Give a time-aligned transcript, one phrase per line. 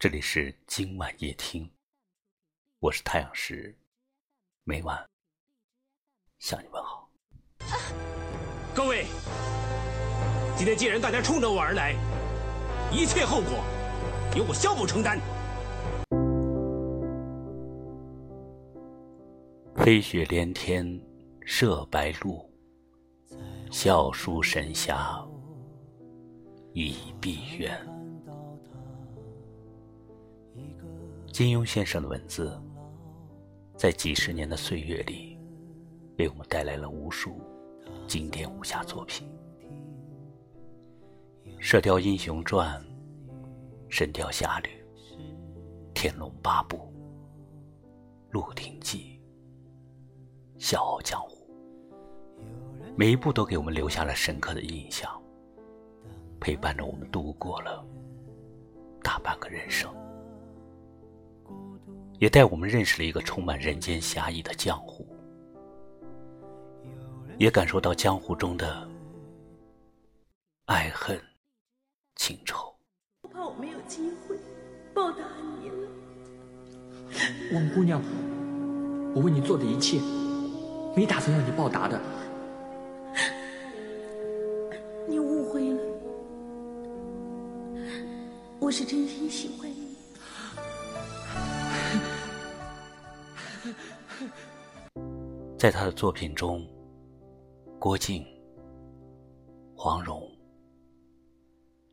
[0.00, 1.70] 这里是今晚夜听，
[2.78, 3.76] 我是太阳石，
[4.64, 4.98] 每晚
[6.38, 7.06] 向你问好。
[8.74, 9.04] 各位，
[10.56, 11.94] 今天既然大家冲着我而来，
[12.90, 13.62] 一切后果
[14.34, 15.20] 由我萧某承担。
[19.76, 20.98] 飞雪连天
[21.44, 22.50] 射白鹿，
[23.70, 25.22] 笑书神侠
[26.72, 27.99] 倚碧鸳。
[31.40, 32.52] 金庸先生的文字，
[33.74, 35.38] 在几十年的岁月里，
[36.18, 37.40] 为我们带来了无数
[38.06, 39.26] 经典武侠作品，
[41.58, 42.78] 《射雕英雄传》
[43.88, 44.68] 《神雕侠侣》
[45.94, 46.76] 《天龙八部》
[48.28, 49.18] 《鹿鼎记》。
[50.62, 51.50] 《笑傲江湖》，
[52.94, 55.10] 每一部都给我们留下了深刻的印象，
[56.38, 57.82] 陪伴着我们度过了
[59.02, 59.90] 大半个人生，
[62.20, 65.06] 也带我们认识了一个充满人间侠义的江湖，
[67.38, 68.86] 也感受到江湖中的
[70.66, 71.18] 爱恨
[72.16, 72.58] 情仇。
[73.22, 74.36] 我怕我没有机会
[74.92, 75.24] 报答
[75.58, 75.88] 你了，
[77.54, 78.02] 王姑娘，
[79.14, 79.98] 我为你做的一切。
[80.94, 81.98] 没打算让你报答的，
[85.08, 85.80] 你误会了，
[88.58, 89.89] 我是真心喜欢你。
[95.58, 96.66] 在他的作品中，
[97.78, 98.26] 郭靖、
[99.74, 100.30] 黄蓉、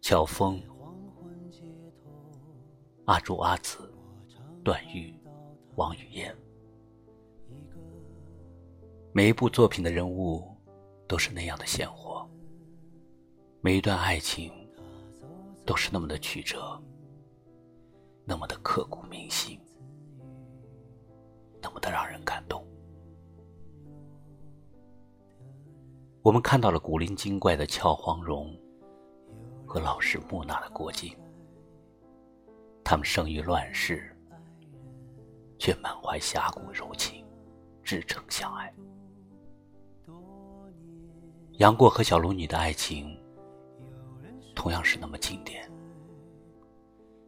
[0.01, 0.61] 乔峰、
[3.05, 3.91] 阿朱、阿紫、
[4.63, 5.13] 段誉、
[5.75, 6.35] 王语嫣。
[9.13, 10.43] 每一部作品的人物
[11.07, 12.27] 都是那样的鲜活，
[13.61, 14.51] 每一段爱情
[15.65, 16.79] 都是那么的曲折，
[18.25, 19.59] 那么的刻骨铭心，
[21.61, 22.65] 那么的让人感动。
[26.21, 28.53] 我们看到了古灵精怪的俏黄蓉
[29.65, 31.17] 和老实木讷的郭靖，
[32.83, 34.15] 他们生于乱世，
[35.57, 37.25] 却满怀侠骨柔情，
[37.83, 38.73] 至诚相爱。
[41.53, 43.19] 杨过和小龙女的爱情，
[44.53, 45.69] 同样是那么经典。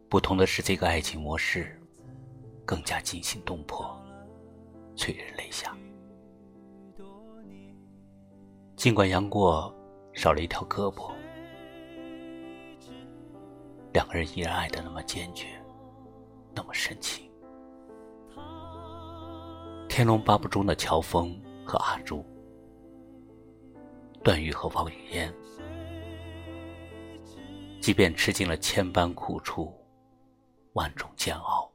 [0.07, 1.81] 不同的是，这个爱情模式
[2.65, 3.98] 更加惊心动魄，
[4.99, 5.73] 催人泪下。
[8.75, 9.73] 尽管杨过
[10.13, 11.09] 少了一条胳膊，
[13.93, 15.47] 两个人依然爱的那么坚决，
[16.53, 17.31] 那么深情。
[19.87, 22.25] 《天龙八部》中的乔峰和阿朱。
[24.21, 25.33] 段誉和王语嫣，
[27.79, 29.73] 即便吃尽了千般苦楚、
[30.73, 31.71] 万种煎熬，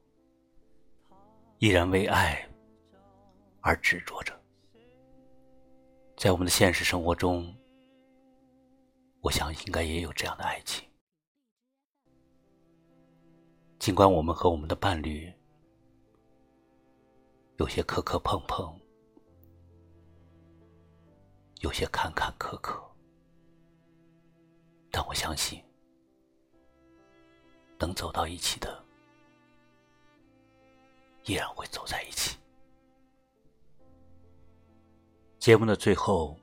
[1.59, 2.47] 依然为爱
[3.65, 4.39] 而执着着。
[6.19, 7.53] 在我们的现实生活中，
[9.23, 10.87] 我想应该也有这样的爱情。
[13.79, 15.33] 尽管我们和我们的伴侣
[17.57, 18.79] 有些磕磕碰碰。
[21.61, 22.79] 有些坎坎坷坷，
[24.91, 25.65] 但我相信，
[27.79, 28.85] 能走到一起的，
[31.25, 32.24] 依然会走在一起。
[35.45, 36.41] 节目的最后，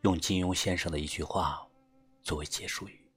[0.00, 1.68] 用金庸先生的一句话
[2.22, 3.12] 作为结束语：“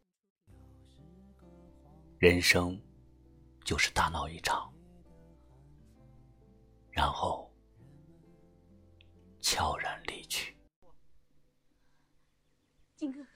[2.19, 2.77] 人生
[3.63, 4.69] 就是大闹一场，
[6.89, 7.49] 然后
[9.39, 10.57] 悄然离去。”
[12.97, 13.29] 金哥哥，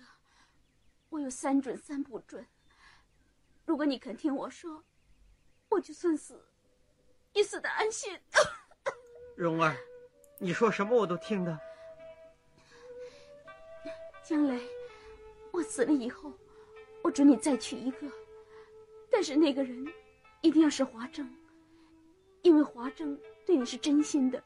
[1.07, 2.45] 我有三准三不准。
[3.63, 4.83] 如果你肯听我说，
[5.69, 6.45] 我就算死，
[7.31, 8.19] 也死的安心。
[9.37, 9.73] 蓉儿，
[10.37, 11.57] 你说什么我都听的。
[14.23, 14.59] 将来
[15.51, 16.31] 我死了以后，
[17.01, 18.07] 我准你再娶一个，
[19.09, 19.85] 但是那个人
[20.41, 21.25] 一定要是华筝，
[22.41, 24.43] 因为华筝对你是真心的。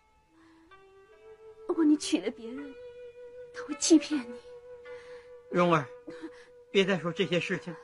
[1.67, 2.73] 如果你娶了别人，
[3.53, 4.39] 他会欺骗你。
[5.49, 5.85] 蓉儿，
[6.71, 7.75] 别再说这些事情。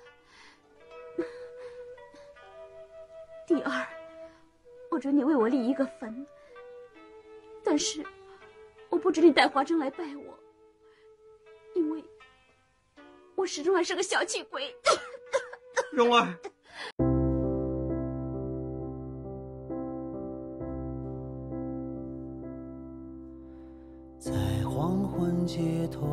[3.48, 3.88] 第二，
[4.92, 6.28] 我准你为我立一个坟，
[7.76, 8.02] 但是
[8.88, 10.34] 我不准你带华筝来拜我，
[11.74, 12.02] 因为
[13.36, 14.74] 我始终还是个小气鬼。
[15.92, 16.34] 蓉儿，
[24.18, 24.32] 在
[24.64, 26.08] 黄昏街头。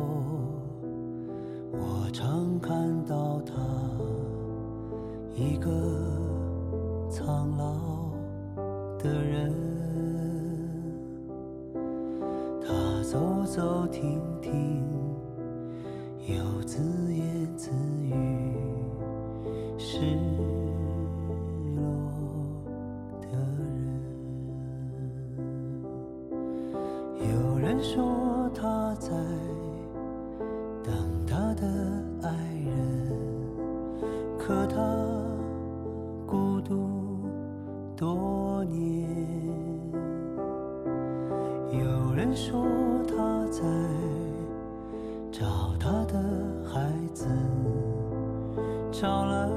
[1.71, 3.53] 我常看到他，
[5.33, 5.71] 一个
[7.09, 8.11] 苍老
[8.97, 9.72] 的人，
[13.13, 14.81] 走走停停，
[16.25, 17.69] 又自言自
[18.01, 18.11] 语，
[19.77, 19.99] 是。
[42.13, 42.63] 有人说
[43.07, 43.63] 他在
[45.31, 46.21] 找他的
[46.63, 46.79] 孩
[47.11, 47.25] 子，
[48.91, 49.49] 找了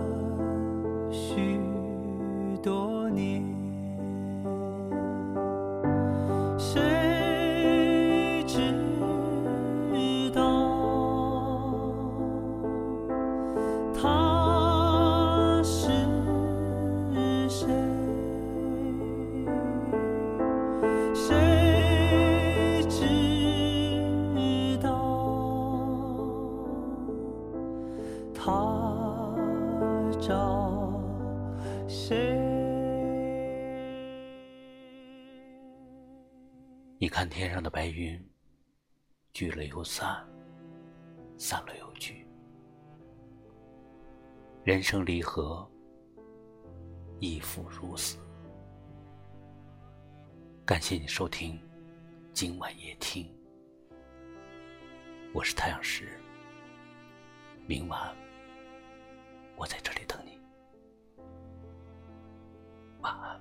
[31.88, 32.16] 谁？
[36.98, 38.20] 你看天上的白云，
[39.32, 40.26] 聚了又散，
[41.38, 42.26] 散了又聚。
[44.64, 45.68] 人生离合，
[47.20, 48.18] 亦复如此。
[50.64, 51.60] 感谢你收听
[52.32, 53.32] 今晚夜听，
[55.32, 56.08] 我是太阳石。
[57.68, 58.16] 明晚
[59.56, 60.38] 我在这里等你，
[63.06, 63.35] 晚安。